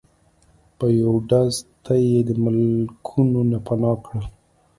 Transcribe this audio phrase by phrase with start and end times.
[0.77, 1.53] په یو ډز
[1.83, 4.25] ته یی د ملکونو نه پناه کړل